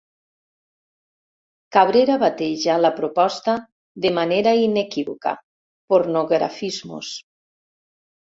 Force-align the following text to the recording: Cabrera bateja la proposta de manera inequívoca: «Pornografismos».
Cabrera 1.75 2.15
bateja 2.23 2.77
la 2.85 2.89
proposta 2.99 3.55
de 4.05 4.11
manera 4.19 4.55
inequívoca: 4.61 5.35
«Pornografismos». 5.93 7.13